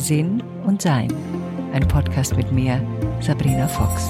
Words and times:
Sinn 0.00 0.42
und 0.64 0.80
Sein. 0.80 1.12
Ein 1.74 1.86
Podcast 1.86 2.34
mit 2.34 2.50
mir, 2.50 2.80
Sabrina 3.20 3.68
Fox. 3.68 4.08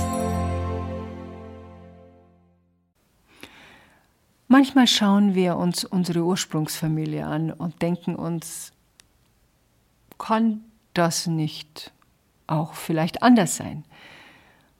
Manchmal 4.47 4.87
schauen 4.87 5.35
wir 5.35 5.57
uns 5.57 5.85
unsere 5.85 6.23
Ursprungsfamilie 6.23 7.27
an 7.27 7.51
und 7.51 7.83
denken 7.83 8.15
uns, 8.15 8.73
kann 10.17 10.61
das 10.95 11.27
nicht 11.27 11.93
auch 12.47 12.75
vielleicht 12.75 13.25
anders 13.25 13.57
sein, 13.57 13.85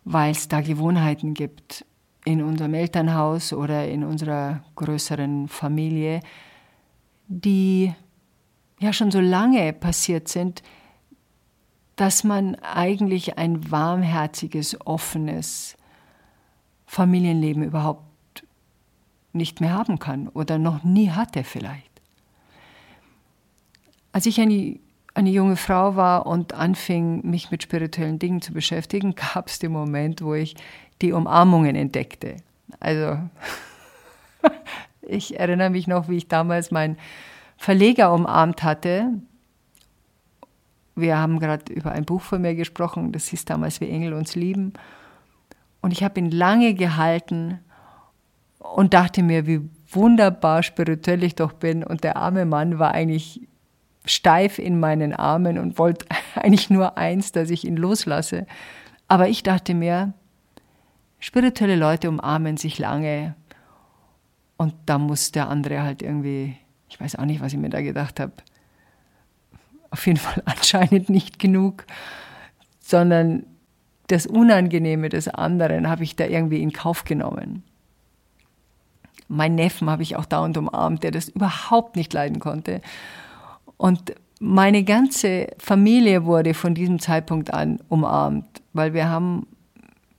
weil 0.05 0.31
es 0.31 0.47
da 0.47 0.61
Gewohnheiten 0.61 1.35
gibt 1.35 1.85
in 2.25 2.41
unserem 2.41 2.75
Elternhaus 2.75 3.53
oder 3.53 3.89
in 3.89 4.05
unserer 4.05 4.63
größeren 4.77 5.49
Familie, 5.49 6.21
die 7.27 7.93
ja 8.79 8.93
schon 8.93 9.11
so 9.11 9.21
lange 9.21 9.73
passiert 9.73 10.29
sind, 10.29 10.63
dass 12.01 12.25
man 12.25 12.55
eigentlich 12.55 13.37
ein 13.37 13.71
warmherziges, 13.71 14.75
offenes 14.87 15.77
Familienleben 16.87 17.63
überhaupt 17.63 18.07
nicht 19.35 19.61
mehr 19.61 19.75
haben 19.75 19.99
kann 19.99 20.29
oder 20.29 20.57
noch 20.57 20.83
nie 20.83 21.11
hatte 21.11 21.45
vielleicht. 21.45 21.91
Als 24.13 24.25
ich 24.25 24.41
eine, 24.41 24.81
eine 25.13 25.29
junge 25.29 25.57
Frau 25.57 25.95
war 25.95 26.25
und 26.25 26.55
anfing, 26.55 27.21
mich 27.29 27.51
mit 27.51 27.63
spirituellen 27.63 28.19
Dingen 28.19 28.41
zu 28.41 28.55
beschäftigen, 28.55 29.15
gab 29.35 29.49
es 29.49 29.59
den 29.59 29.73
Moment, 29.73 30.23
wo 30.23 30.33
ich 30.33 30.57
die 31.03 31.13
Umarmungen 31.13 31.77
entdeckte. 31.77 32.39
Also 32.81 33.19
ich 35.03 35.39
erinnere 35.39 35.69
mich 35.69 35.87
noch, 35.87 36.09
wie 36.09 36.17
ich 36.17 36.29
damals 36.29 36.71
meinen 36.71 36.97
Verleger 37.59 38.15
umarmt 38.15 38.63
hatte. 38.63 39.21
Wir 41.01 41.19
haben 41.19 41.39
gerade 41.39 41.73
über 41.73 41.93
ein 41.93 42.05
Buch 42.05 42.23
von 42.23 42.43
mir 42.43 42.55
gesprochen, 42.55 43.13
das 43.13 43.29
hieß 43.29 43.45
damals 43.45 43.81
Wie 43.81 43.89
Engel 43.89 44.13
uns 44.13 44.35
lieben. 44.35 44.73
Und 45.81 45.93
ich 45.93 46.03
habe 46.03 46.21
ihn 46.21 46.31
lange 46.31 46.75
gehalten 46.75 47.61
und 48.59 48.95
dachte 48.95 49.23
mir, 49.23 49.47
wie 49.47 49.63
wunderbar 49.91 50.63
spirituell 50.63 51.23
ich 51.25 51.35
doch 51.35 51.53
bin. 51.53 51.83
Und 51.83 52.05
der 52.05 52.17
arme 52.17 52.45
Mann 52.45 52.79
war 52.79 52.93
eigentlich 52.93 53.49
steif 54.05 54.59
in 54.59 54.79
meinen 54.79 55.13
Armen 55.15 55.59
und 55.59 55.79
wollte 55.79 56.07
eigentlich 56.35 56.71
nur 56.71 56.99
eins, 56.99 57.33
dass 57.33 57.51
ich 57.51 57.65
ihn 57.65 57.77
loslasse. 57.77 58.47
Aber 59.09 59.29
ich 59.29 59.43
dachte 59.43 59.75
mir, 59.75 60.13
spirituelle 61.19 61.77
Leute 61.77 62.09
umarmen 62.09 62.57
sich 62.57 62.79
lange 62.79 63.35
und 64.57 64.75
da 64.87 64.99
muss 64.99 65.33
der 65.33 65.49
andere 65.49 65.83
halt 65.83 66.03
irgendwie, 66.03 66.57
ich 66.89 67.01
weiß 67.01 67.17
auch 67.17 67.25
nicht, 67.25 67.41
was 67.41 67.53
ich 67.53 67.59
mir 67.59 67.71
da 67.71 67.81
gedacht 67.81 68.21
habe, 68.21 68.33
auf 69.91 70.07
jeden 70.07 70.19
Fall 70.19 70.43
anscheinend 70.45 71.09
nicht 71.09 71.39
genug, 71.39 71.87
sondern 72.81 73.45
das 74.07 74.27
Unangenehme 74.27 75.09
des 75.09 75.29
anderen 75.29 75.89
habe 75.89 76.03
ich 76.03 76.17
da 76.17 76.25
irgendwie 76.25 76.63
in 76.63 76.73
Kauf 76.73 77.05
genommen. 77.05 77.63
Mein 79.29 79.55
Neffen 79.55 79.89
habe 79.89 80.03
ich 80.03 80.17
auch 80.17 80.25
dauernd 80.25 80.57
umarmt, 80.57 81.05
der 81.05 81.13
das 81.13 81.29
überhaupt 81.29 81.95
nicht 81.95 82.13
leiden 82.13 82.41
konnte. 82.41 82.81
Und 83.77 84.15
meine 84.41 84.83
ganze 84.83 85.49
Familie 85.59 86.25
wurde 86.25 86.55
von 86.55 86.75
diesem 86.75 86.99
Zeitpunkt 86.99 87.55
an 87.55 87.79
umarmt, 87.89 88.63
weil 88.73 88.95
wir 88.95 89.09
haben 89.09 89.47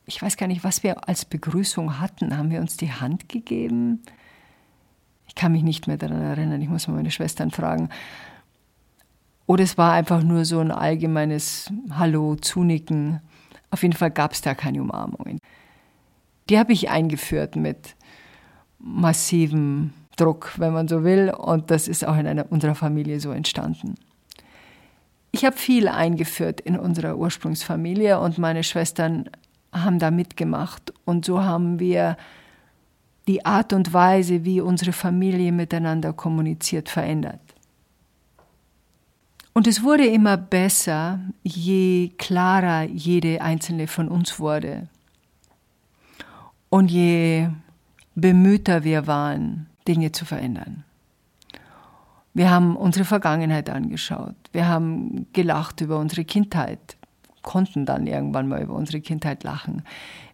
ich 0.05 0.21
weiß 0.21 0.35
gar 0.37 0.47
nicht, 0.47 0.63
was 0.63 0.83
wir 0.83 1.07
als 1.07 1.25
Begrüßung 1.25 1.99
hatten. 1.99 2.37
Haben 2.37 2.51
wir 2.51 2.59
uns 2.59 2.75
die 2.75 2.91
Hand 2.91 3.29
gegeben? 3.29 4.01
Ich 5.27 5.35
kann 5.35 5.53
mich 5.53 5.63
nicht 5.63 5.87
mehr 5.87 5.97
daran 5.97 6.21
erinnern. 6.21 6.61
Ich 6.61 6.67
muss 6.67 6.87
mal 6.87 6.95
meine 6.95 7.11
Schwestern 7.11 7.51
fragen. 7.51 7.89
Oder 9.51 9.65
es 9.65 9.77
war 9.77 9.91
einfach 9.91 10.23
nur 10.23 10.45
so 10.45 10.59
ein 10.59 10.71
allgemeines 10.71 11.69
Hallo, 11.89 12.35
Zunicken. 12.35 13.19
Auf 13.69 13.83
jeden 13.83 13.93
Fall 13.93 14.09
gab 14.09 14.31
es 14.31 14.39
da 14.39 14.55
keine 14.55 14.81
Umarmungen. 14.81 15.39
Die 16.49 16.57
habe 16.57 16.71
ich 16.71 16.89
eingeführt 16.89 17.57
mit 17.57 17.97
massivem 18.79 19.91
Druck, 20.15 20.53
wenn 20.55 20.71
man 20.71 20.87
so 20.87 21.03
will. 21.03 21.33
Und 21.37 21.69
das 21.69 21.89
ist 21.89 22.07
auch 22.07 22.15
in 22.15 22.27
einer, 22.27 22.49
unserer 22.49 22.75
Familie 22.75 23.19
so 23.19 23.31
entstanden. 23.31 23.95
Ich 25.33 25.43
habe 25.43 25.57
viel 25.57 25.89
eingeführt 25.89 26.61
in 26.61 26.79
unserer 26.79 27.17
Ursprungsfamilie 27.17 28.21
und 28.21 28.37
meine 28.37 28.63
Schwestern 28.63 29.29
haben 29.73 29.99
da 29.99 30.11
mitgemacht. 30.11 30.93
Und 31.03 31.25
so 31.25 31.43
haben 31.43 31.77
wir 31.77 32.15
die 33.27 33.45
Art 33.45 33.73
und 33.73 33.91
Weise, 33.91 34.45
wie 34.45 34.61
unsere 34.61 34.93
Familie 34.93 35.51
miteinander 35.51 36.13
kommuniziert, 36.13 36.87
verändert. 36.87 37.41
Und 39.53 39.67
es 39.67 39.83
wurde 39.83 40.05
immer 40.05 40.37
besser, 40.37 41.19
je 41.43 42.09
klarer 42.17 42.83
jede 42.83 43.41
einzelne 43.41 43.87
von 43.87 44.07
uns 44.07 44.39
wurde. 44.39 44.87
Und 46.69 46.89
je 46.89 47.49
bemühter 48.15 48.83
wir 48.83 49.07
waren, 49.07 49.67
Dinge 49.87 50.11
zu 50.11 50.25
verändern. 50.25 50.83
Wir 52.33 52.49
haben 52.49 52.77
unsere 52.77 53.03
Vergangenheit 53.03 53.69
angeschaut. 53.69 54.35
Wir 54.53 54.67
haben 54.67 55.27
gelacht 55.33 55.81
über 55.81 55.99
unsere 55.99 56.23
Kindheit 56.23 56.95
konnten 57.41 57.85
dann 57.85 58.07
irgendwann 58.07 58.47
mal 58.47 58.61
über 58.61 58.73
unsere 58.73 59.01
Kindheit 59.01 59.43
lachen. 59.43 59.83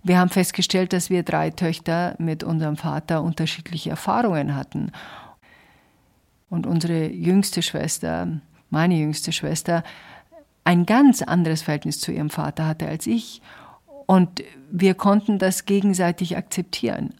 Wir 0.04 0.20
haben 0.20 0.30
festgestellt, 0.30 0.94
dass 0.94 1.10
wir 1.10 1.24
drei 1.24 1.50
Töchter 1.50 2.16
mit 2.18 2.44
unserem 2.44 2.78
Vater 2.78 3.24
unterschiedliche 3.24 3.90
Erfahrungen 3.90 4.56
hatten. 4.56 4.92
Und 6.50 6.66
unsere 6.66 7.08
jüngste 7.10 7.62
Schwester, 7.62 8.40
meine 8.70 8.96
jüngste 8.96 9.32
Schwester, 9.32 9.84
ein 10.64 10.86
ganz 10.86 11.22
anderes 11.22 11.62
Verhältnis 11.62 12.00
zu 12.00 12.12
ihrem 12.12 12.30
Vater 12.30 12.66
hatte 12.66 12.88
als 12.88 13.08
ich. 13.08 13.42
Und 14.06 14.44
wir 14.70 14.96
konnten 14.96 15.40
das 15.40 15.66
gegenseitig 15.66 16.38
akzeptieren. 16.38 17.14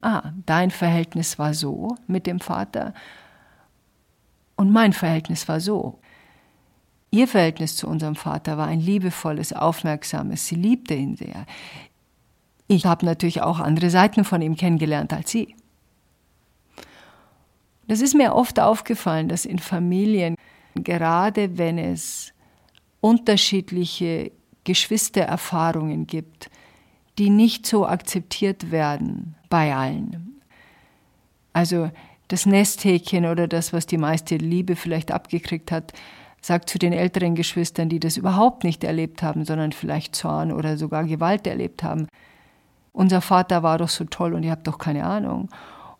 Ah, 0.00 0.32
dein 0.46 0.70
Verhältnis 0.70 1.38
war 1.38 1.54
so 1.54 1.96
mit 2.06 2.26
dem 2.26 2.40
Vater 2.40 2.94
und 4.56 4.70
mein 4.70 4.92
Verhältnis 4.92 5.48
war 5.48 5.60
so. 5.60 5.98
Ihr 7.10 7.28
Verhältnis 7.28 7.76
zu 7.76 7.88
unserem 7.88 8.14
Vater 8.14 8.56
war 8.56 8.68
ein 8.68 8.80
liebevolles, 8.80 9.52
aufmerksames. 9.52 10.46
Sie 10.46 10.54
liebte 10.54 10.94
ihn 10.94 11.16
sehr. 11.16 11.46
Ich 12.68 12.86
habe 12.86 13.04
natürlich 13.04 13.42
auch 13.42 13.60
andere 13.60 13.90
Seiten 13.90 14.24
von 14.24 14.40
ihm 14.40 14.56
kennengelernt 14.56 15.12
als 15.12 15.30
sie. 15.30 15.56
Das 17.92 18.00
ist 18.00 18.14
mir 18.14 18.34
oft 18.34 18.58
aufgefallen, 18.58 19.28
dass 19.28 19.44
in 19.44 19.58
Familien, 19.58 20.34
gerade 20.74 21.58
wenn 21.58 21.76
es 21.76 22.32
unterschiedliche 23.02 24.32
Geschwistererfahrungen 24.64 26.06
gibt, 26.06 26.48
die 27.18 27.28
nicht 27.28 27.66
so 27.66 27.86
akzeptiert 27.86 28.70
werden 28.70 29.34
bei 29.50 29.74
allen. 29.74 30.40
Also 31.52 31.90
das 32.28 32.46
Nesthäkchen 32.46 33.26
oder 33.26 33.46
das, 33.46 33.74
was 33.74 33.84
die 33.84 33.98
meiste 33.98 34.38
Liebe 34.38 34.74
vielleicht 34.74 35.12
abgekriegt 35.12 35.70
hat, 35.70 35.92
sagt 36.40 36.70
zu 36.70 36.78
den 36.78 36.94
älteren 36.94 37.34
Geschwistern, 37.34 37.90
die 37.90 38.00
das 38.00 38.16
überhaupt 38.16 38.64
nicht 38.64 38.84
erlebt 38.84 39.22
haben, 39.22 39.44
sondern 39.44 39.72
vielleicht 39.72 40.16
Zorn 40.16 40.50
oder 40.50 40.78
sogar 40.78 41.04
Gewalt 41.04 41.46
erlebt 41.46 41.82
haben. 41.82 42.08
Unser 42.94 43.20
Vater 43.20 43.62
war 43.62 43.76
doch 43.76 43.90
so 43.90 44.04
toll 44.04 44.32
und 44.32 44.44
ihr 44.44 44.50
habt 44.50 44.66
doch 44.66 44.78
keine 44.78 45.04
Ahnung. 45.04 45.50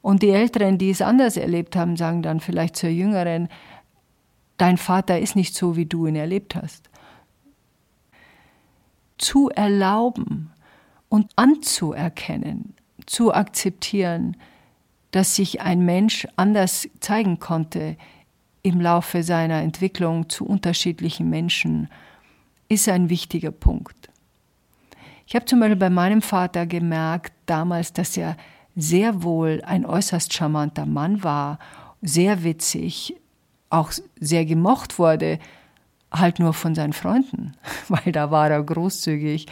Und 0.03 0.23
die 0.23 0.31
Älteren, 0.31 0.79
die 0.79 0.91
es 0.91 1.01
anders 1.01 1.37
erlebt 1.37 1.77
haben, 1.77 1.97
sagen 1.97 2.23
dann 2.23 2.41
vielleicht 2.41 2.77
zur 2.77 2.91
Jüngeren, 2.91 3.49
dein 4.59 4.77
Vater 4.77 5.19
ist 5.19 5.37
nicht 5.37 5.55
so, 5.55 5.77
wie 5.77 5.87
du 5.87 6.07
ihn 6.07 6.17
erlebt 6.17 6.57
hast. 6.57 6.91
Zu 9.17 9.49
erlauben 9.51 10.51
und 11.09 11.31
anzuerkennen, 11.37 12.75
zu 13.07 13.33
akzeptieren, 13.33 14.37
dass 15.13 15.37
sich 15.37 15.61
ein 15.61 15.85
Mensch 15.85 16.27
anders 16.37 16.89
zeigen 17.01 17.39
konnte, 17.39 17.97
im 18.63 18.81
Laufe 18.81 19.23
seiner 19.23 19.61
Entwicklung 19.63 20.29
zu 20.29 20.47
unterschiedlichen 20.47 21.29
Menschen 21.29 21.89
ist 22.69 22.89
ein 22.89 23.11
wichtiger 23.11 23.51
Punkt. 23.51 24.09
Ich 25.27 25.35
habe 25.35 25.45
zum 25.45 25.61
Beispiel 25.61 25.77
bei 25.77 25.91
meinem 25.91 26.23
Vater 26.23 26.67
gemerkt 26.67 27.33
damals, 27.47 27.93
dass 27.93 28.17
er 28.17 28.37
sehr 28.75 29.23
wohl 29.23 29.63
ein 29.65 29.85
äußerst 29.85 30.33
charmanter 30.33 30.87
Mann 30.87 31.23
war, 31.23 31.59
sehr 32.01 32.43
witzig, 32.43 33.17
auch 33.71 33.93
sehr 34.19 34.45
gemocht 34.45 34.99
wurde, 34.99 35.39
halt 36.13 36.39
nur 36.39 36.53
von 36.53 36.75
seinen 36.75 36.93
Freunden, 36.93 37.55
weil 37.89 38.13
da 38.13 38.31
war 38.31 38.51
er 38.51 38.63
großzügig 38.63 39.47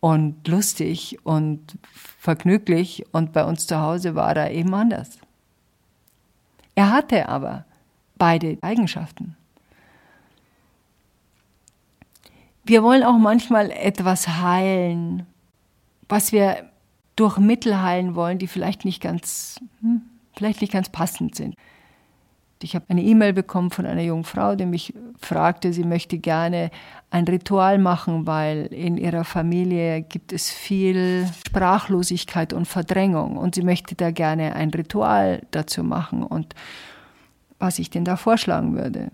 und 0.00 0.48
lustig 0.48 1.18
und 1.24 1.78
vergnüglich 1.92 3.04
und 3.12 3.32
bei 3.32 3.44
uns 3.44 3.66
zu 3.66 3.80
Hause 3.80 4.14
war 4.14 4.36
er 4.36 4.50
eben 4.50 4.74
anders. 4.74 5.18
Er 6.74 6.90
hatte 6.90 7.28
aber 7.28 7.64
beide 8.16 8.58
Eigenschaften. 8.62 9.36
Wir 12.64 12.82
wollen 12.82 13.02
auch 13.02 13.18
manchmal 13.18 13.70
etwas 13.70 14.28
heilen, 14.28 15.26
was 16.08 16.32
wir 16.32 16.70
durch 17.20 17.36
Mittel 17.36 17.82
heilen 17.82 18.14
wollen, 18.14 18.38
die 18.38 18.46
vielleicht 18.46 18.86
nicht 18.86 19.02
ganz, 19.02 19.60
hm, 19.82 20.00
vielleicht 20.34 20.62
nicht 20.62 20.72
ganz 20.72 20.88
passend 20.88 21.34
sind. 21.34 21.54
Ich 22.62 22.74
habe 22.74 22.86
eine 22.88 23.02
E-Mail 23.02 23.34
bekommen 23.34 23.70
von 23.70 23.84
einer 23.86 24.02
jungen 24.02 24.24
Frau, 24.24 24.54
die 24.54 24.66
mich 24.66 24.94
fragte, 25.18 25.72
sie 25.72 25.84
möchte 25.84 26.18
gerne 26.18 26.70
ein 27.10 27.24
Ritual 27.24 27.78
machen, 27.78 28.26
weil 28.26 28.66
in 28.66 28.96
ihrer 28.96 29.24
Familie 29.24 30.02
gibt 30.02 30.32
es 30.32 30.50
viel 30.50 31.26
Sprachlosigkeit 31.46 32.52
und 32.52 32.66
Verdrängung 32.66 33.36
und 33.36 33.54
sie 33.54 33.62
möchte 33.62 33.94
da 33.94 34.10
gerne 34.10 34.54
ein 34.56 34.70
Ritual 34.70 35.42
dazu 35.50 35.84
machen 35.84 36.22
und 36.22 36.54
was 37.58 37.78
ich 37.78 37.90
denn 37.90 38.04
da 38.04 38.16
vorschlagen 38.16 38.76
würde. 38.76 39.10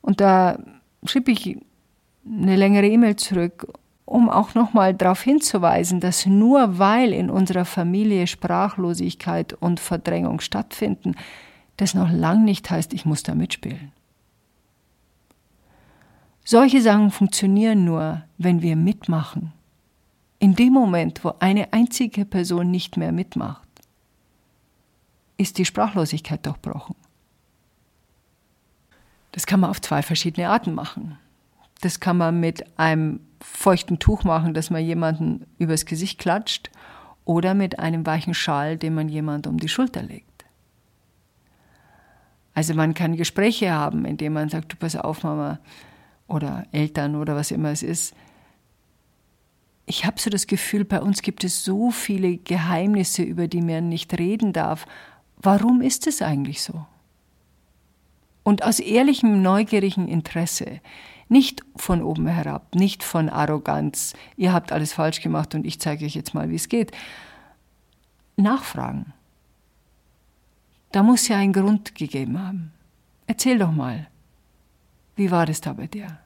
Und 0.00 0.20
da 0.20 0.58
schrieb 1.04 1.28
ich 1.28 1.58
eine 2.26 2.56
längere 2.56 2.86
E-Mail 2.86 3.16
zurück, 3.16 3.66
um 4.14 4.30
auch 4.30 4.54
nochmal 4.54 4.94
darauf 4.94 5.22
hinzuweisen, 5.22 5.98
dass 5.98 6.24
nur 6.24 6.78
weil 6.78 7.12
in 7.12 7.30
unserer 7.30 7.64
Familie 7.64 8.28
Sprachlosigkeit 8.28 9.54
und 9.54 9.80
Verdrängung 9.80 10.38
stattfinden, 10.38 11.16
das 11.78 11.94
noch 11.94 12.12
lang 12.12 12.44
nicht 12.44 12.70
heißt, 12.70 12.94
ich 12.94 13.04
muss 13.04 13.24
da 13.24 13.34
mitspielen. 13.34 13.90
Solche 16.44 16.80
Sachen 16.80 17.10
funktionieren 17.10 17.84
nur, 17.84 18.22
wenn 18.38 18.62
wir 18.62 18.76
mitmachen. 18.76 19.52
In 20.38 20.54
dem 20.54 20.74
Moment, 20.74 21.24
wo 21.24 21.32
eine 21.40 21.72
einzige 21.72 22.24
Person 22.24 22.70
nicht 22.70 22.96
mehr 22.96 23.10
mitmacht, 23.10 23.66
ist 25.38 25.58
die 25.58 25.64
Sprachlosigkeit 25.64 26.46
durchbrochen. 26.46 26.94
Das 29.32 29.44
kann 29.44 29.58
man 29.58 29.70
auf 29.70 29.80
zwei 29.80 30.02
verschiedene 30.02 30.50
Arten 30.50 30.72
machen. 30.72 31.18
Das 31.80 31.98
kann 31.98 32.16
man 32.16 32.38
mit 32.38 32.78
einem 32.78 33.18
feuchten 33.44 33.98
Tuch 33.98 34.24
machen, 34.24 34.54
das 34.54 34.70
man 34.70 34.84
jemanden 34.84 35.46
übers 35.58 35.84
Gesicht 35.86 36.18
klatscht, 36.18 36.70
oder 37.24 37.54
mit 37.54 37.78
einem 37.78 38.04
weichen 38.04 38.34
Schal, 38.34 38.76
den 38.76 38.94
man 38.94 39.08
jemand 39.08 39.46
um 39.46 39.58
die 39.58 39.68
Schulter 39.68 40.02
legt. 40.02 40.44
Also 42.54 42.74
man 42.74 42.94
kann 42.94 43.16
Gespräche 43.16 43.72
haben, 43.72 44.04
indem 44.04 44.34
man 44.34 44.48
sagt, 44.48 44.72
du 44.72 44.76
pass 44.76 44.94
auf, 44.94 45.22
Mama, 45.22 45.58
oder 46.28 46.66
Eltern 46.72 47.16
oder 47.16 47.34
was 47.34 47.50
immer 47.50 47.70
es 47.70 47.82
ist. 47.82 48.14
Ich 49.86 50.06
habe 50.06 50.20
so 50.20 50.30
das 50.30 50.46
Gefühl, 50.46 50.84
bei 50.84 51.00
uns 51.00 51.20
gibt 51.22 51.44
es 51.44 51.64
so 51.64 51.90
viele 51.90 52.38
Geheimnisse, 52.38 53.22
über 53.22 53.48
die 53.48 53.60
man 53.60 53.88
nicht 53.88 54.18
reden 54.18 54.52
darf. 54.52 54.86
Warum 55.36 55.82
ist 55.82 56.06
es 56.06 56.22
eigentlich 56.22 56.62
so? 56.62 56.86
Und 58.42 58.62
aus 58.62 58.78
ehrlichem, 58.78 59.42
neugierigen 59.42 60.08
Interesse, 60.08 60.80
nicht 61.28 61.62
von 61.76 62.02
oben 62.02 62.26
herab, 62.26 62.74
nicht 62.74 63.02
von 63.02 63.28
Arroganz, 63.28 64.14
ihr 64.36 64.52
habt 64.52 64.72
alles 64.72 64.92
falsch 64.92 65.20
gemacht 65.20 65.54
und 65.54 65.66
ich 65.66 65.80
zeige 65.80 66.04
euch 66.04 66.14
jetzt 66.14 66.34
mal, 66.34 66.50
wie 66.50 66.56
es 66.56 66.68
geht. 66.68 66.92
Nachfragen. 68.36 69.12
Da 70.92 71.02
muss 71.02 71.28
ja 71.28 71.36
ein 71.36 71.52
Grund 71.52 71.94
gegeben 71.94 72.38
haben. 72.38 72.72
Erzähl 73.26 73.58
doch 73.58 73.72
mal, 73.72 74.08
wie 75.16 75.30
war 75.30 75.46
das 75.46 75.60
da 75.60 75.72
bei 75.72 75.86
dir? 75.86 76.18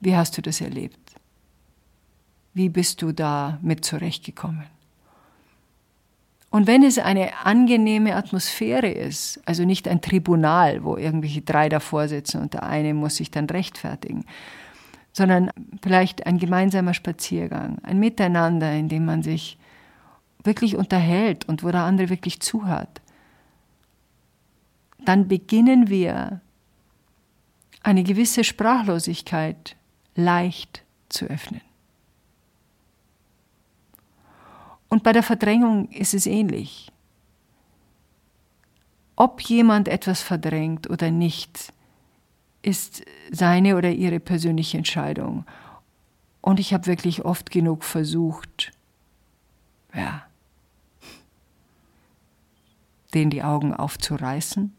Wie 0.00 0.16
hast 0.16 0.36
du 0.36 0.42
das 0.42 0.60
erlebt? 0.60 0.98
Wie 2.54 2.68
bist 2.68 3.02
du 3.02 3.12
da 3.12 3.58
mit 3.62 3.84
zurechtgekommen? 3.84 4.66
Und 6.52 6.66
wenn 6.66 6.82
es 6.82 6.98
eine 6.98 7.46
angenehme 7.46 8.14
Atmosphäre 8.14 8.90
ist, 8.90 9.40
also 9.46 9.64
nicht 9.64 9.88
ein 9.88 10.02
Tribunal, 10.02 10.84
wo 10.84 10.98
irgendwelche 10.98 11.40
drei 11.40 11.70
davor 11.70 12.08
sitzen 12.08 12.42
und 12.42 12.52
der 12.52 12.64
eine 12.64 12.92
muss 12.92 13.16
sich 13.16 13.30
dann 13.30 13.46
rechtfertigen, 13.46 14.26
sondern 15.14 15.50
vielleicht 15.82 16.26
ein 16.26 16.36
gemeinsamer 16.36 16.92
Spaziergang, 16.92 17.78
ein 17.82 17.98
Miteinander, 17.98 18.70
in 18.70 18.90
dem 18.90 19.06
man 19.06 19.22
sich 19.22 19.56
wirklich 20.44 20.76
unterhält 20.76 21.48
und 21.48 21.64
wo 21.64 21.70
der 21.70 21.84
andere 21.84 22.10
wirklich 22.10 22.40
zuhört, 22.40 23.00
dann 25.06 25.28
beginnen 25.28 25.88
wir 25.88 26.42
eine 27.82 28.02
gewisse 28.02 28.44
Sprachlosigkeit 28.44 29.74
leicht 30.16 30.84
zu 31.08 31.24
öffnen. 31.24 31.62
Und 34.92 35.04
bei 35.04 35.14
der 35.14 35.22
Verdrängung 35.22 35.88
ist 35.88 36.12
es 36.12 36.26
ähnlich. 36.26 36.92
Ob 39.16 39.40
jemand 39.40 39.88
etwas 39.88 40.20
verdrängt 40.20 40.90
oder 40.90 41.10
nicht, 41.10 41.72
ist 42.60 43.02
seine 43.30 43.78
oder 43.78 43.90
ihre 43.90 44.20
persönliche 44.20 44.76
Entscheidung. 44.76 45.46
Und 46.42 46.60
ich 46.60 46.74
habe 46.74 46.84
wirklich 46.84 47.24
oft 47.24 47.50
genug 47.50 47.84
versucht, 47.84 48.72
ja, 49.94 50.26
denen 53.14 53.30
die 53.30 53.42
Augen 53.42 53.72
aufzureißen 53.72 54.74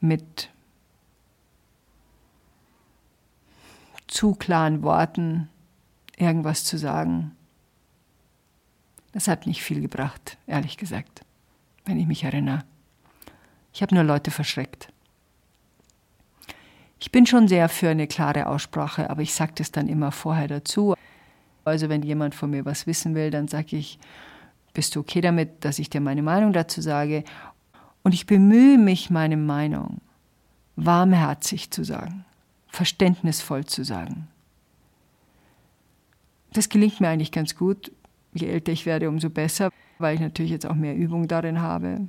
mit 0.00 0.48
zu 4.06 4.34
klaren 4.34 4.82
Worten 4.82 5.50
irgendwas 6.16 6.64
zu 6.64 6.78
sagen. 6.78 7.36
Das 9.12 9.28
hat 9.28 9.46
nicht 9.46 9.62
viel 9.62 9.80
gebracht, 9.80 10.38
ehrlich 10.46 10.76
gesagt, 10.76 11.22
wenn 11.84 11.98
ich 11.98 12.06
mich 12.06 12.24
erinnere. 12.24 12.64
Ich 13.72 13.82
habe 13.82 13.94
nur 13.94 14.04
Leute 14.04 14.30
verschreckt. 14.30 14.92
Ich 16.98 17.10
bin 17.10 17.26
schon 17.26 17.48
sehr 17.48 17.68
für 17.68 17.88
eine 17.88 18.06
klare 18.06 18.46
Aussprache, 18.46 19.08
aber 19.08 19.22
ich 19.22 19.32
sage 19.32 19.52
das 19.56 19.72
dann 19.72 19.88
immer 19.88 20.12
vorher 20.12 20.48
dazu. 20.48 20.94
Also 21.64 21.88
wenn 21.88 22.02
jemand 22.02 22.34
von 22.34 22.50
mir 22.50 22.64
was 22.64 22.86
wissen 22.86 23.14
will, 23.14 23.30
dann 23.30 23.48
sage 23.48 23.76
ich, 23.76 23.98
bist 24.74 24.94
du 24.94 25.00
okay 25.00 25.20
damit, 25.20 25.64
dass 25.64 25.78
ich 25.78 25.90
dir 25.90 26.00
meine 26.00 26.22
Meinung 26.22 26.52
dazu 26.52 26.80
sage? 26.80 27.24
Und 28.02 28.14
ich 28.14 28.26
bemühe 28.26 28.78
mich, 28.78 29.10
meine 29.10 29.36
Meinung 29.36 30.00
warmherzig 30.76 31.70
zu 31.70 31.84
sagen, 31.84 32.24
verständnisvoll 32.68 33.64
zu 33.64 33.84
sagen. 33.84 34.28
Das 36.52 36.68
gelingt 36.68 37.00
mir 37.00 37.08
eigentlich 37.08 37.32
ganz 37.32 37.54
gut. 37.54 37.92
Je 38.32 38.48
älter 38.48 38.72
ich 38.72 38.86
werde, 38.86 39.08
umso 39.08 39.30
besser, 39.30 39.70
weil 39.98 40.14
ich 40.14 40.20
natürlich 40.20 40.52
jetzt 40.52 40.66
auch 40.66 40.74
mehr 40.74 40.96
Übung 40.96 41.28
darin 41.28 41.60
habe. 41.60 42.08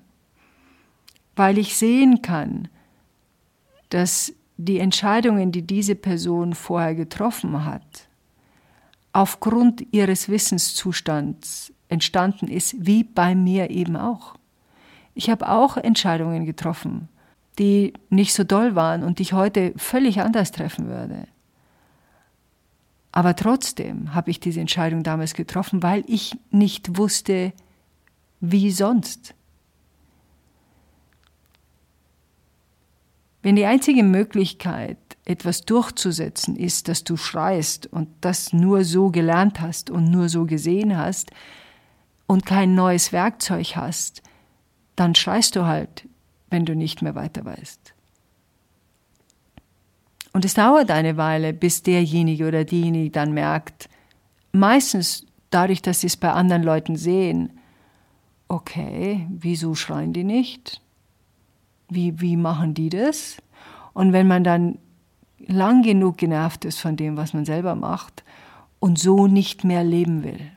Weil 1.35 1.57
ich 1.57 1.75
sehen 1.75 2.21
kann, 2.21 2.67
dass 3.89 4.33
die 4.57 4.79
Entscheidungen, 4.79 5.51
die 5.51 5.63
diese 5.63 5.95
Person 5.95 6.53
vorher 6.53 6.95
getroffen 6.95 7.65
hat, 7.65 8.07
aufgrund 9.13 9.85
ihres 9.91 10.29
Wissenszustands 10.29 11.73
entstanden 11.89 12.47
ist, 12.47 12.75
wie 12.85 13.03
bei 13.03 13.35
mir 13.35 13.69
eben 13.69 13.97
auch. 13.97 14.35
Ich 15.13 15.29
habe 15.29 15.49
auch 15.49 15.77
Entscheidungen 15.77 16.45
getroffen, 16.45 17.09
die 17.59 17.93
nicht 18.09 18.33
so 18.33 18.43
doll 18.43 18.75
waren 18.75 19.03
und 19.03 19.19
die 19.19 19.23
ich 19.23 19.33
heute 19.33 19.73
völlig 19.75 20.21
anders 20.21 20.51
treffen 20.51 20.87
würde. 20.87 21.27
Aber 23.11 23.35
trotzdem 23.35 24.13
habe 24.13 24.31
ich 24.31 24.39
diese 24.39 24.61
Entscheidung 24.61 25.03
damals 25.03 25.33
getroffen, 25.33 25.83
weil 25.83 26.03
ich 26.07 26.37
nicht 26.49 26.97
wusste, 26.97 27.53
wie 28.39 28.71
sonst. 28.71 29.35
Wenn 33.41 33.55
die 33.55 33.65
einzige 33.65 34.03
Möglichkeit, 34.03 34.97
etwas 35.25 35.61
durchzusetzen, 35.61 36.55
ist, 36.55 36.87
dass 36.87 37.03
du 37.03 37.17
schreist 37.17 37.87
und 37.87 38.07
das 38.21 38.53
nur 38.53 38.83
so 38.83 39.09
gelernt 39.09 39.61
hast 39.61 39.89
und 39.89 40.09
nur 40.09 40.29
so 40.29 40.45
gesehen 40.45 40.97
hast 40.97 41.31
und 42.27 42.45
kein 42.45 42.75
neues 42.75 43.11
Werkzeug 43.11 43.75
hast, 43.75 44.21
dann 44.95 45.15
schreist 45.15 45.55
du 45.55 45.65
halt, 45.65 46.07
wenn 46.49 46.65
du 46.65 46.75
nicht 46.75 47.01
mehr 47.01 47.15
weiter 47.15 47.45
weißt. 47.45 47.93
Und 50.33 50.45
es 50.45 50.53
dauert 50.53 50.91
eine 50.91 51.17
Weile, 51.17 51.53
bis 51.53 51.83
derjenige 51.83 52.47
oder 52.47 52.63
diejenige 52.63 53.09
dann 53.09 53.33
merkt, 53.33 53.89
meistens 54.51 55.25
dadurch, 55.49 55.81
dass 55.81 56.01
sie 56.01 56.07
es 56.07 56.17
bei 56.17 56.31
anderen 56.31 56.63
Leuten 56.63 56.95
sehen, 56.95 57.59
okay, 58.47 59.27
wieso 59.29 59.75
schreien 59.75 60.13
die 60.13 60.23
nicht? 60.23 60.81
Wie, 61.89 62.19
wie 62.21 62.37
machen 62.37 62.73
die 62.73 62.89
das? 62.89 63.37
Und 63.93 64.13
wenn 64.13 64.27
man 64.27 64.43
dann 64.43 64.79
lang 65.47 65.83
genug 65.83 66.17
genervt 66.17 66.63
ist 66.65 66.79
von 66.79 66.95
dem, 66.95 67.17
was 67.17 67.33
man 67.33 67.45
selber 67.45 67.75
macht 67.75 68.23
und 68.79 68.99
so 68.99 69.27
nicht 69.27 69.63
mehr 69.63 69.83
leben 69.83 70.23
will. 70.23 70.51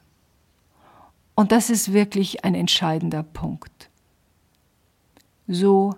Und 1.34 1.50
das 1.50 1.68
ist 1.68 1.92
wirklich 1.92 2.44
ein 2.44 2.54
entscheidender 2.54 3.24
Punkt 3.24 3.90
so 5.46 5.94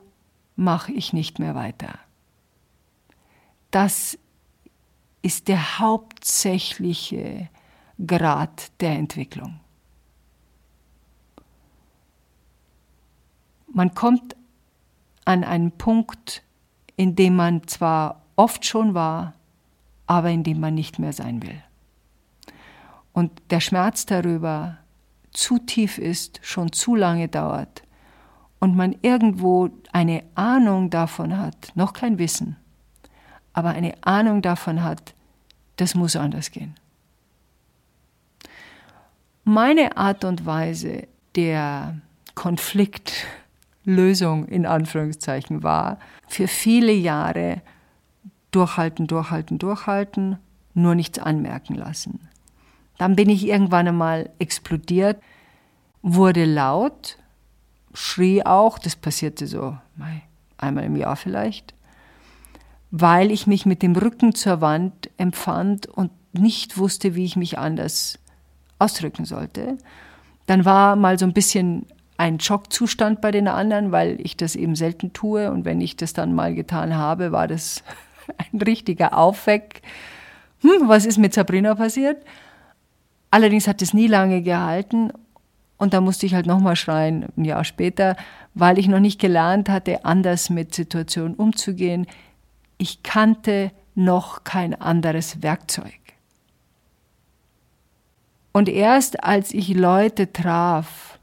mache 0.56 0.92
ich 0.92 1.12
nicht 1.12 1.38
mehr 1.38 1.54
weiter. 1.54 1.98
Das 3.76 4.16
ist 5.20 5.48
der 5.48 5.80
hauptsächliche 5.80 7.50
Grad 8.06 8.72
der 8.80 8.92
Entwicklung. 8.92 9.60
Man 13.70 13.92
kommt 13.92 14.34
an 15.26 15.44
einen 15.44 15.72
Punkt, 15.72 16.42
in 16.96 17.16
dem 17.16 17.36
man 17.36 17.68
zwar 17.68 18.22
oft 18.34 18.64
schon 18.64 18.94
war, 18.94 19.34
aber 20.06 20.30
in 20.30 20.42
dem 20.42 20.58
man 20.58 20.74
nicht 20.74 20.98
mehr 20.98 21.12
sein 21.12 21.42
will. 21.42 21.62
Und 23.12 23.30
der 23.50 23.60
Schmerz 23.60 24.06
darüber 24.06 24.78
zu 25.32 25.58
tief 25.58 25.98
ist, 25.98 26.40
schon 26.42 26.72
zu 26.72 26.94
lange 26.94 27.28
dauert 27.28 27.82
und 28.58 28.74
man 28.74 28.96
irgendwo 29.02 29.68
eine 29.92 30.22
Ahnung 30.34 30.88
davon 30.88 31.36
hat, 31.36 31.72
noch 31.74 31.92
kein 31.92 32.18
Wissen, 32.18 32.56
aber 33.56 33.70
eine 33.70 33.94
Ahnung 34.02 34.42
davon 34.42 34.84
hat, 34.84 35.14
das 35.76 35.94
muss 35.94 36.14
anders 36.14 36.50
gehen. 36.50 36.74
Meine 39.44 39.96
Art 39.96 40.24
und 40.24 40.44
Weise 40.44 41.08
der 41.36 41.96
Konfliktlösung 42.34 44.46
in 44.46 44.66
Anführungszeichen 44.66 45.62
war, 45.62 45.98
für 46.28 46.48
viele 46.48 46.92
Jahre 46.92 47.62
durchhalten, 48.50 49.06
durchhalten, 49.06 49.58
durchhalten, 49.58 50.36
nur 50.74 50.94
nichts 50.94 51.18
anmerken 51.18 51.76
lassen. 51.76 52.28
Dann 52.98 53.16
bin 53.16 53.30
ich 53.30 53.46
irgendwann 53.46 53.88
einmal 53.88 54.28
explodiert, 54.38 55.18
wurde 56.02 56.44
laut, 56.44 57.16
schrie 57.94 58.44
auch, 58.44 58.78
das 58.78 58.96
passierte 58.96 59.46
so 59.46 59.78
einmal 60.58 60.84
im 60.84 60.96
Jahr 60.96 61.16
vielleicht, 61.16 61.72
weil 63.00 63.30
ich 63.30 63.46
mich 63.46 63.66
mit 63.66 63.82
dem 63.82 63.94
Rücken 63.94 64.34
zur 64.34 64.60
Wand 64.60 65.10
empfand 65.18 65.86
und 65.86 66.10
nicht 66.32 66.78
wusste, 66.78 67.14
wie 67.14 67.24
ich 67.24 67.36
mich 67.36 67.58
anders 67.58 68.18
ausdrücken 68.78 69.24
sollte. 69.26 69.76
Dann 70.46 70.64
war 70.64 70.96
mal 70.96 71.18
so 71.18 71.26
ein 71.26 71.32
bisschen 71.32 71.86
ein 72.16 72.40
Schockzustand 72.40 73.20
bei 73.20 73.30
den 73.30 73.48
anderen, 73.48 73.92
weil 73.92 74.18
ich 74.20 74.36
das 74.36 74.56
eben 74.56 74.76
selten 74.76 75.12
tue. 75.12 75.50
Und 75.50 75.66
wenn 75.66 75.80
ich 75.80 75.96
das 75.96 76.14
dann 76.14 76.34
mal 76.34 76.54
getan 76.54 76.96
habe, 76.96 77.32
war 77.32 77.48
das 77.48 77.82
ein 78.52 78.62
richtiger 78.62 79.16
Aufweck. 79.16 79.82
Hm, 80.60 80.88
was 80.88 81.04
ist 81.04 81.18
mit 81.18 81.34
Sabrina 81.34 81.74
passiert? 81.74 82.24
Allerdings 83.30 83.68
hat 83.68 83.82
es 83.82 83.92
nie 83.92 84.06
lange 84.06 84.40
gehalten. 84.40 85.12
Und 85.76 85.92
da 85.92 86.00
musste 86.00 86.24
ich 86.24 86.34
halt 86.34 86.46
nochmal 86.46 86.76
schreien, 86.76 87.26
ein 87.36 87.44
Jahr 87.44 87.64
später, 87.64 88.16
weil 88.54 88.78
ich 88.78 88.88
noch 88.88 89.00
nicht 89.00 89.20
gelernt 89.20 89.68
hatte, 89.68 90.06
anders 90.06 90.48
mit 90.48 90.74
Situationen 90.74 91.34
umzugehen. 91.34 92.06
Ich 92.78 93.02
kannte 93.02 93.72
noch 93.94 94.44
kein 94.44 94.80
anderes 94.80 95.42
Werkzeug. 95.42 95.98
Und 98.52 98.68
erst 98.68 99.22
als 99.22 99.52
ich 99.52 99.74
Leute 99.74 100.32
traf, 100.32 101.18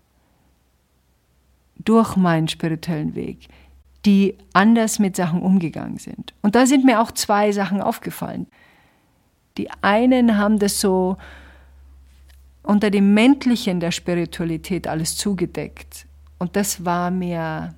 durch 1.86 2.16
meinen 2.16 2.48
spirituellen 2.48 3.16
Weg, 3.16 3.48
die 4.06 4.38
anders 4.54 5.00
mit 5.00 5.16
Sachen 5.16 5.42
umgegangen 5.42 5.98
sind. 5.98 6.34
Und 6.42 6.56
da 6.56 6.66
sind 6.66 6.86
mir 6.86 7.02
auch 7.02 7.12
zwei 7.12 7.52
Sachen 7.52 7.82
aufgefallen. 7.82 8.48
Die 9.58 9.70
einen 9.82 10.38
haben 10.38 10.60
das 10.60 10.80
so 10.80 11.18
unter 12.64 12.90
dem 12.90 13.14
Männlichen 13.14 13.80
der 13.80 13.92
Spiritualität 13.92 14.88
alles 14.88 15.18
zugedeckt. 15.18 16.06
Und 16.40 16.56
das 16.56 16.86
war 16.86 17.12
mir 17.12 17.74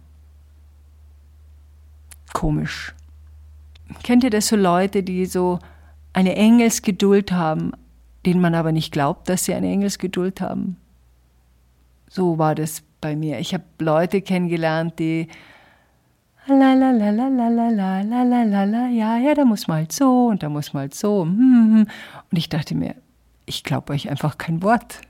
komisch. 2.34 2.94
Kennt 4.03 4.23
ihr 4.23 4.29
das 4.29 4.47
so 4.47 4.55
Leute, 4.55 5.03
die 5.03 5.25
so 5.25 5.59
eine 6.13 6.35
Engelsgeduld 6.35 7.31
haben, 7.31 7.71
denen 8.25 8.41
man 8.41 8.55
aber 8.55 8.71
nicht 8.71 8.91
glaubt, 8.91 9.29
dass 9.29 9.45
sie 9.45 9.53
eine 9.53 9.69
Engelsgeduld 9.71 10.41
haben. 10.41 10.77
So 12.09 12.37
war 12.37 12.55
das 12.55 12.81
bei 13.01 13.15
mir. 13.15 13.39
Ich 13.39 13.53
habe 13.53 13.65
Leute 13.79 14.21
kennengelernt, 14.21 14.97
die 14.99 15.27
la 16.47 16.73
la 16.73 16.91
la 16.91 17.09
la 17.09 17.27
la 17.27 17.49
la 17.49 17.69
la 17.69 18.01
la 18.01 18.23
la 18.23 18.43
la 18.43 18.63
la 18.65 18.87
ja 18.87 19.17
ja 19.17 19.33
da 19.33 19.45
muss 19.45 19.67
man 19.67 19.77
halt 19.77 19.91
so 19.91 20.27
und 20.27 20.43
da 20.43 20.49
muss 20.49 20.73
man 20.73 20.81
halt 20.81 20.93
so 20.93 21.21
und 21.21 21.87
ich 22.31 22.49
dachte 22.49 22.75
mir 22.75 22.95
ich 23.47 23.63
glaube 23.63 23.93
euch 23.93 24.09
einfach 24.11 24.37
kein 24.37 24.61
Wort 24.61 25.01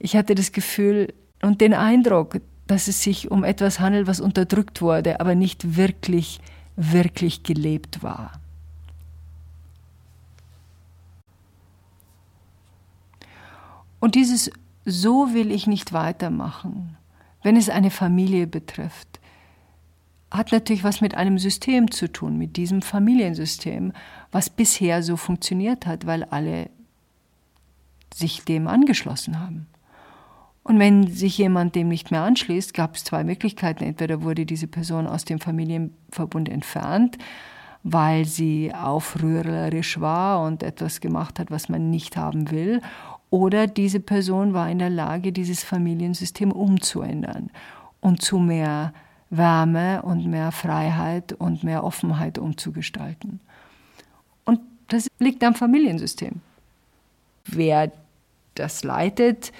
ich 0.00 0.16
hatte 0.16 0.34
das 0.34 0.50
Gefühl 0.50 1.14
und 1.42 1.60
den 1.60 1.74
Eindruck 1.74 2.40
dass 2.66 2.88
es 2.88 3.04
sich 3.04 3.30
um 3.30 3.44
etwas 3.44 3.78
handelt 3.78 4.08
was 4.08 4.20
unterdrückt 4.20 4.82
wurde 4.82 5.20
aber 5.20 5.36
nicht 5.36 5.76
wirklich 5.76 6.40
wirklich 6.76 7.42
gelebt 7.42 8.02
war 8.02 8.32
Und 14.02 14.16
dieses 14.16 14.50
So 14.84 15.32
will 15.32 15.52
ich 15.52 15.68
nicht 15.68 15.92
weitermachen, 15.92 16.96
wenn 17.44 17.54
es 17.54 17.70
eine 17.70 17.92
Familie 17.92 18.48
betrifft, 18.48 19.20
hat 20.28 20.50
natürlich 20.50 20.82
was 20.82 21.00
mit 21.00 21.14
einem 21.14 21.38
System 21.38 21.88
zu 21.88 22.10
tun, 22.10 22.36
mit 22.36 22.56
diesem 22.56 22.82
Familiensystem, 22.82 23.92
was 24.32 24.50
bisher 24.50 25.04
so 25.04 25.16
funktioniert 25.16 25.86
hat, 25.86 26.04
weil 26.04 26.24
alle 26.24 26.68
sich 28.12 28.44
dem 28.44 28.66
angeschlossen 28.66 29.38
haben. 29.38 29.68
Und 30.64 30.78
wenn 30.78 31.08
sich 31.08 31.38
jemand 31.38 31.74
dem 31.74 31.88
nicht 31.88 32.10
mehr 32.10 32.22
anschließt, 32.22 32.72
gab 32.72 32.94
es 32.94 33.04
zwei 33.04 33.24
Möglichkeiten. 33.24 33.82
Entweder 33.82 34.22
wurde 34.22 34.46
diese 34.46 34.68
Person 34.68 35.06
aus 35.06 35.24
dem 35.24 35.40
Familienverbund 35.40 36.48
entfernt, 36.48 37.18
weil 37.82 38.24
sie 38.26 38.72
aufrührerisch 38.72 40.00
war 40.00 40.44
und 40.46 40.62
etwas 40.62 41.00
gemacht 41.00 41.40
hat, 41.40 41.50
was 41.50 41.68
man 41.68 41.90
nicht 41.90 42.16
haben 42.16 42.50
will, 42.50 42.80
oder 43.32 43.66
diese 43.66 43.98
Person 43.98 44.52
war 44.52 44.70
in 44.70 44.78
der 44.78 44.90
Lage, 44.90 45.32
dieses 45.32 45.64
Familiensystem 45.64 46.52
umzuändern 46.52 47.48
und 48.00 48.20
zu 48.20 48.38
mehr 48.38 48.92
Wärme 49.30 50.02
und 50.02 50.26
mehr 50.26 50.52
Freiheit 50.52 51.32
und 51.32 51.64
mehr 51.64 51.82
Offenheit 51.82 52.36
umzugestalten. 52.36 53.40
Und 54.44 54.60
das 54.88 55.08
liegt 55.18 55.42
am 55.44 55.54
Familiensystem. 55.54 56.42
Wer 57.46 57.90
das 58.54 58.84
leitet, 58.84 59.50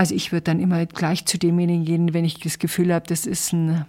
also 0.00 0.14
ich 0.14 0.32
würde 0.32 0.44
dann 0.44 0.60
immer 0.60 0.86
gleich 0.86 1.26
zu 1.26 1.36
demjenigen 1.36 1.84
gehen, 1.84 2.14
wenn 2.14 2.24
ich 2.24 2.40
das 2.40 2.58
Gefühl 2.58 2.94
habe, 2.94 3.06
das 3.06 3.26
ist 3.26 3.52
ein, 3.52 3.84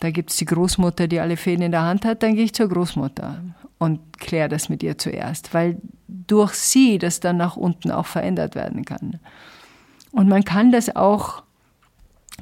da 0.00 0.10
gibt 0.10 0.30
es 0.30 0.38
die 0.38 0.46
Großmutter, 0.46 1.06
die 1.06 1.20
alle 1.20 1.36
Fäden 1.36 1.60
in 1.60 1.70
der 1.70 1.82
Hand 1.82 2.06
hat, 2.06 2.22
dann 2.22 2.34
gehe 2.34 2.46
ich 2.46 2.54
zur 2.54 2.70
Großmutter 2.70 3.42
und 3.76 4.18
kläre 4.18 4.48
das 4.48 4.70
mit 4.70 4.82
ihr 4.82 4.96
zuerst, 4.96 5.52
weil 5.52 5.76
durch 6.08 6.54
sie 6.54 6.96
das 6.96 7.20
dann 7.20 7.36
nach 7.36 7.58
unten 7.58 7.90
auch 7.90 8.06
verändert 8.06 8.54
werden 8.54 8.86
kann. 8.86 9.20
Und 10.12 10.30
man 10.30 10.44
kann 10.44 10.72
das 10.72 10.96
auch 10.96 11.42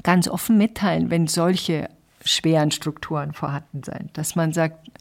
ganz 0.05 0.29
offen 0.29 0.57
mitteilen, 0.57 1.11
wenn 1.11 1.27
solche 1.27 1.91
schweren 2.25 2.71
Strukturen 2.71 3.33
vorhanden 3.33 3.83
sind, 3.83 4.17
dass 4.17 4.37
man 4.37 4.53
sagt, 4.53 4.93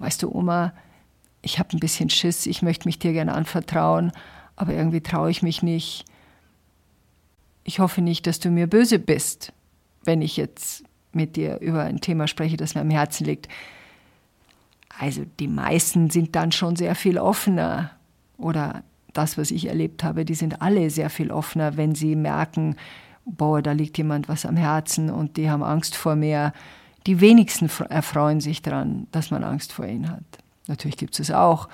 weißt 0.00 0.24
du, 0.24 0.34
Oma, 0.34 0.72
ich 1.40 1.60
habe 1.60 1.68
ein 1.76 1.78
bisschen 1.78 2.10
Schiss, 2.10 2.46
ich 2.46 2.62
möchte 2.62 2.88
mich 2.88 2.98
dir 2.98 3.12
gerne 3.12 3.32
anvertrauen, 3.32 4.10
aber 4.56 4.72
irgendwie 4.72 5.02
traue 5.02 5.30
ich 5.30 5.44
mich 5.44 5.62
nicht. 5.62 6.04
Ich 7.68 7.80
hoffe 7.80 8.00
nicht, 8.00 8.28
dass 8.28 8.38
du 8.38 8.48
mir 8.48 8.68
böse 8.68 9.00
bist, 9.00 9.52
wenn 10.04 10.22
ich 10.22 10.36
jetzt 10.36 10.84
mit 11.10 11.34
dir 11.34 11.58
über 11.58 11.82
ein 11.82 12.00
Thema 12.00 12.28
spreche, 12.28 12.56
das 12.56 12.76
mir 12.76 12.80
am 12.82 12.90
Herzen 12.90 13.24
liegt. 13.24 13.48
Also 14.96 15.26
die 15.40 15.48
meisten 15.48 16.08
sind 16.08 16.36
dann 16.36 16.52
schon 16.52 16.76
sehr 16.76 16.94
viel 16.94 17.18
offener 17.18 17.90
oder 18.38 18.84
das, 19.12 19.36
was 19.36 19.50
ich 19.50 19.66
erlebt 19.66 20.04
habe, 20.04 20.24
die 20.24 20.36
sind 20.36 20.62
alle 20.62 20.90
sehr 20.90 21.10
viel 21.10 21.32
offener, 21.32 21.76
wenn 21.76 21.96
sie 21.96 22.14
merken, 22.14 22.76
boah, 23.24 23.60
da 23.60 23.72
liegt 23.72 23.98
jemand 23.98 24.28
was 24.28 24.46
am 24.46 24.56
Herzen 24.56 25.10
und 25.10 25.36
die 25.36 25.50
haben 25.50 25.64
Angst 25.64 25.96
vor 25.96 26.14
mir. 26.14 26.52
Die 27.08 27.20
wenigsten 27.20 27.68
erfreuen 27.88 28.40
sich 28.40 28.62
daran, 28.62 29.08
dass 29.10 29.32
man 29.32 29.42
Angst 29.42 29.72
vor 29.72 29.86
ihnen 29.86 30.08
hat. 30.08 30.22
Natürlich 30.68 30.98
gibt 30.98 31.14
es 31.14 31.20
es 31.20 31.30
auch. 31.32 31.68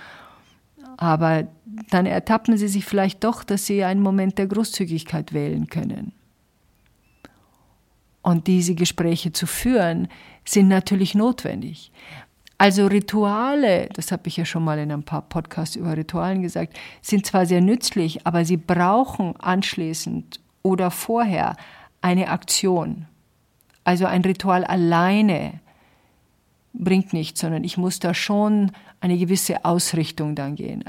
Aber 0.97 1.49
dann 1.91 2.07
ertappen 2.07 2.57
sie 2.57 2.69
sich 2.69 2.85
vielleicht 2.85 3.25
doch, 3.25 3.45
dass 3.45 3.67
sie 3.67 3.85
einen 3.85 4.03
Moment 4.03 4.39
der 4.39 4.47
Großzügigkeit 4.47 5.33
wählen 5.33 5.69
können. 5.69 6.13
Und 8.23 8.47
diese 8.47 8.75
Gespräche 8.75 9.33
zu 9.33 9.47
führen, 9.47 10.09
sind 10.45 10.69
natürlich 10.69 11.15
notwendig. 11.15 11.91
Also 12.59 12.87
Rituale, 12.87 13.89
das 13.95 14.13
habe 14.13 14.29
ich 14.29 14.37
ja 14.37 14.45
schon 14.45 14.63
mal 14.63 14.79
in 14.79 14.93
ein 14.93 15.03
paar 15.03 15.23
Podcasts 15.23 15.75
über 15.75 15.97
Ritualen 15.97 16.43
gesagt, 16.43 16.79
sind 17.01 17.27
zwar 17.27 17.45
sehr 17.45 17.61
nützlich, 17.61 18.25
aber 18.25 18.45
sie 18.45 18.57
brauchen 18.57 19.35
anschließend 19.41 20.39
oder 20.63 20.93
vorher 20.93 21.57
eine 22.01 22.29
Aktion. 22.29 23.07
Also 23.83 24.07
ein 24.07 24.23
Ritual 24.23 24.63
alleine 24.63 25.59
bringt 26.73 27.13
nichts, 27.13 27.41
sondern 27.41 27.65
ich 27.65 27.77
muss 27.77 27.99
da 27.99 28.15
schon 28.15 28.73
eine 29.01 29.19
gewisse 29.19 29.65
Ausrichtung 29.65 30.35
dann 30.35 30.57
gehen. 30.57 30.85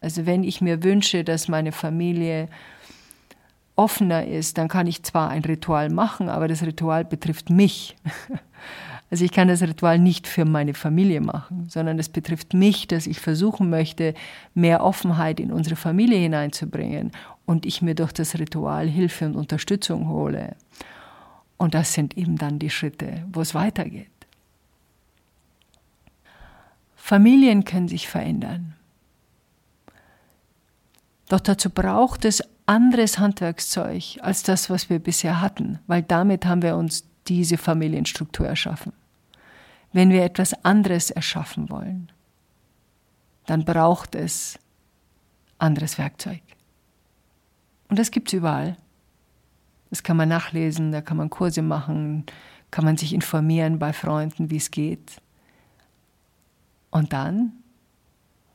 Also 0.00 0.26
wenn 0.26 0.42
ich 0.42 0.60
mir 0.60 0.82
wünsche, 0.82 1.24
dass 1.24 1.48
meine 1.48 1.72
Familie 1.72 2.48
offener 3.76 4.26
ist, 4.26 4.58
dann 4.58 4.68
kann 4.68 4.86
ich 4.86 5.02
zwar 5.02 5.30
ein 5.30 5.44
Ritual 5.44 5.90
machen, 5.90 6.28
aber 6.28 6.48
das 6.48 6.62
Ritual 6.62 7.04
betrifft 7.04 7.50
mich. 7.50 7.96
Also 9.10 9.26
ich 9.26 9.32
kann 9.32 9.46
das 9.46 9.60
Ritual 9.60 9.98
nicht 9.98 10.26
für 10.26 10.46
meine 10.46 10.72
Familie 10.72 11.20
machen, 11.20 11.68
sondern 11.68 11.98
es 11.98 12.08
betrifft 12.08 12.54
mich, 12.54 12.86
dass 12.86 13.06
ich 13.06 13.20
versuchen 13.20 13.68
möchte, 13.68 14.14
mehr 14.54 14.82
Offenheit 14.82 15.38
in 15.38 15.52
unsere 15.52 15.76
Familie 15.76 16.16
hineinzubringen 16.16 17.10
und 17.44 17.66
ich 17.66 17.82
mir 17.82 17.94
durch 17.94 18.12
das 18.12 18.38
Ritual 18.38 18.88
Hilfe 18.88 19.26
und 19.26 19.36
Unterstützung 19.36 20.08
hole. 20.08 20.56
Und 21.58 21.74
das 21.74 21.92
sind 21.92 22.16
eben 22.16 22.38
dann 22.38 22.58
die 22.58 22.70
Schritte, 22.70 23.26
wo 23.30 23.42
es 23.42 23.54
weitergeht. 23.54 24.11
Familien 27.12 27.66
können 27.66 27.88
sich 27.88 28.08
verändern. 28.08 28.72
Doch 31.28 31.40
dazu 31.40 31.68
braucht 31.68 32.24
es 32.24 32.42
anderes 32.64 33.18
Handwerkszeug 33.18 34.16
als 34.22 34.44
das, 34.44 34.70
was 34.70 34.88
wir 34.88 34.98
bisher 34.98 35.42
hatten, 35.42 35.78
weil 35.86 36.02
damit 36.02 36.46
haben 36.46 36.62
wir 36.62 36.74
uns 36.74 37.04
diese 37.28 37.58
Familienstruktur 37.58 38.46
erschaffen. 38.46 38.94
Wenn 39.92 40.08
wir 40.08 40.24
etwas 40.24 40.64
anderes 40.64 41.10
erschaffen 41.10 41.68
wollen, 41.68 42.10
dann 43.44 43.66
braucht 43.66 44.14
es 44.14 44.58
anderes 45.58 45.98
Werkzeug. 45.98 46.40
Und 47.90 47.98
das 47.98 48.10
gibt 48.10 48.28
es 48.28 48.38
überall. 48.38 48.78
Das 49.90 50.02
kann 50.02 50.16
man 50.16 50.30
nachlesen, 50.30 50.92
da 50.92 51.02
kann 51.02 51.18
man 51.18 51.28
Kurse 51.28 51.60
machen, 51.60 52.24
kann 52.70 52.86
man 52.86 52.96
sich 52.96 53.12
informieren 53.12 53.78
bei 53.78 53.92
Freunden, 53.92 54.50
wie 54.50 54.56
es 54.56 54.70
geht. 54.70 55.21
Und 56.92 57.12
dann, 57.12 57.52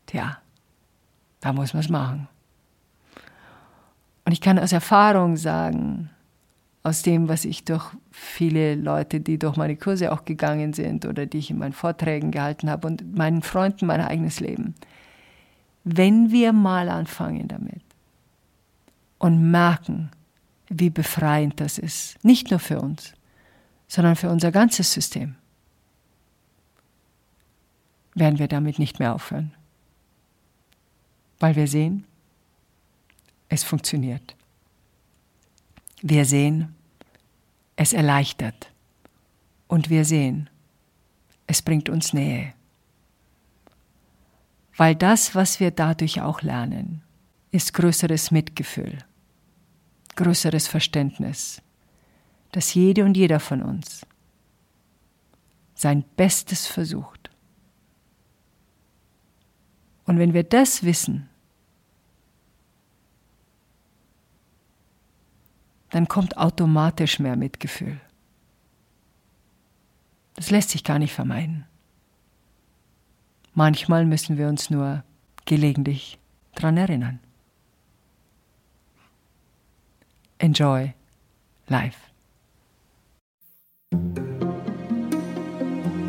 tja, 0.06 0.38
da 1.41 1.51
muss 1.51 1.74
man 1.74 1.84
es 1.84 1.89
machen. 1.89 2.29
Und 4.24 4.32
ich 4.32 4.41
kann 4.41 4.60
aus 4.60 4.72
Erfahrung 4.72 5.36
sagen, 5.36 6.10
aus 6.84 7.01
dem, 7.01 7.27
was 7.27 7.44
ich 7.44 7.65
durch 7.65 7.86
viele 8.12 8.75
Leute, 8.75 9.20
die 9.20 9.38
durch 9.38 9.58
meine 9.58 9.75
Kurse 9.75 10.12
auch 10.13 10.24
gegangen 10.24 10.72
sind 10.72 11.06
oder 11.06 11.25
die 11.25 11.39
ich 11.39 11.50
in 11.50 11.58
meinen 11.58 11.74
Vorträgen 11.74 12.32
gehalten 12.32 12.70
habe 12.70 12.88
und 12.88 13.17
meinen 13.17 13.41
Freunden 13.41 13.88
mein 13.88 14.00
eigenes 14.00 14.39
Leben. 14.39 14.75
Wenn 15.84 16.32
wir 16.32 16.53
mal 16.53 16.88
anfangen 16.89 17.48
damit 17.48 17.82
und 19.17 19.51
merken, 19.51 20.12
wie 20.70 20.89
befreiend 20.89 21.60
das 21.60 21.77
ist, 21.77 22.24
nicht 22.24 22.51
nur 22.51 22.60
für 22.60 22.79
uns, 22.79 23.13
sondern 23.88 24.15
für 24.15 24.29
unser 24.29 24.51
ganzes 24.51 24.94
System, 24.94 25.36
werden 28.20 28.40
wir 28.40 28.48
damit 28.48 28.80
nicht 28.80 29.00
mehr 29.00 29.14
aufhören. 29.14 29.54
Weil 31.40 31.56
wir 31.56 31.68
sehen, 31.68 32.06
es 33.50 33.64
funktioniert. 33.64 34.36
Wir 36.02 36.26
sehen, 36.26 36.76
es 37.76 37.94
erleichtert. 37.94 38.72
Und 39.68 39.90
wir 39.90 40.04
sehen, 40.06 40.50
es 41.46 41.62
bringt 41.62 41.90
uns 41.90 42.14
Nähe. 42.14 42.54
Weil 44.76 44.96
das, 44.96 45.36
was 45.36 45.60
wir 45.60 45.72
dadurch 45.72 46.22
auch 46.22 46.42
lernen, 46.42 47.02
ist 47.52 47.74
größeres 47.74 48.32
Mitgefühl, 48.32 48.98
größeres 50.16 50.68
Verständnis, 50.68 51.62
dass 52.52 52.74
jede 52.74 53.04
und 53.04 53.18
jeder 53.18 53.40
von 53.40 53.62
uns 53.62 54.06
sein 55.76 56.04
Bestes 56.16 56.68
versucht. 56.68 57.17
Und 60.08 60.18
wenn 60.18 60.34
wir 60.34 60.44
das 60.44 60.84
wissen, 60.84 61.30
dann 65.92 66.08
kommt 66.08 66.38
automatisch 66.38 67.20
mehr 67.20 67.36
Mitgefühl. 67.36 68.00
Das 70.36 70.50
lässt 70.50 70.70
sich 70.70 70.84
gar 70.84 70.98
nicht 70.98 71.14
vermeiden. 71.14 71.66
Manchmal 73.54 74.06
müssen 74.06 74.38
wir 74.38 74.48
uns 74.48 74.70
nur 74.70 75.04
gelegentlich 75.46 76.20
daran 76.54 76.78
erinnern. 76.78 77.20
Enjoy 80.38 80.94
life. 81.68 82.00